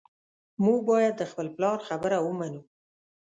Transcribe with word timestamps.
موږ 0.63 0.79
باید 0.89 1.13
د 1.17 1.23
خپل 1.31 1.47
پلار 1.55 1.77
خبره 1.87 2.17
ومنو 2.21 2.61